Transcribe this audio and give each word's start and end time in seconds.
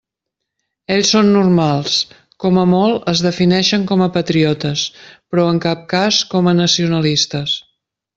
Ells 0.93 1.09
són 1.15 1.27
«normals», 1.33 1.97
com 2.45 2.57
a 2.61 2.63
molt 2.71 3.05
es 3.13 3.21
defineixen 3.25 3.85
com 3.91 4.01
a 4.05 4.09
patriotes, 4.19 4.87
però 5.35 5.45
en 5.53 5.61
cap 5.67 5.85
cas 5.97 6.23
com 6.33 6.51
a 6.53 6.59
nacionalistes. 6.63 7.55